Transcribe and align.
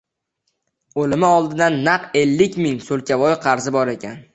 O‘limi 1.03 1.29
oldidan 1.29 1.79
naq 1.91 2.09
ellik 2.25 2.61
ming 2.67 2.85
so‘lkavoy 2.91 3.41
qarzi 3.49 3.81
bor 3.83 3.99
ekan. 4.01 4.23